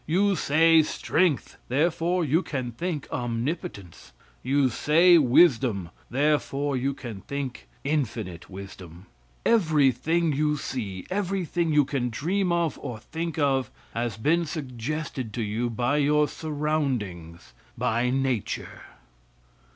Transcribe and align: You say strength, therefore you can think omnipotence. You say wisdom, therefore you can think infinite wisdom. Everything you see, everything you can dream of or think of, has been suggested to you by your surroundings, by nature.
You 0.07 0.35
say 0.35 0.81
strength, 0.81 1.57
therefore 1.69 2.25
you 2.25 2.41
can 2.41 2.71
think 2.71 3.07
omnipotence. 3.11 4.13
You 4.41 4.67
say 4.71 5.19
wisdom, 5.19 5.91
therefore 6.09 6.75
you 6.75 6.95
can 6.95 7.21
think 7.21 7.67
infinite 7.83 8.49
wisdom. 8.49 9.05
Everything 9.45 10.33
you 10.33 10.57
see, 10.57 11.05
everything 11.11 11.71
you 11.71 11.85
can 11.85 12.09
dream 12.09 12.51
of 12.51 12.79
or 12.81 12.97
think 12.97 13.37
of, 13.37 13.69
has 13.93 14.17
been 14.17 14.47
suggested 14.47 15.31
to 15.35 15.43
you 15.43 15.69
by 15.69 15.97
your 15.97 16.27
surroundings, 16.27 17.53
by 17.77 18.09
nature. 18.09 18.81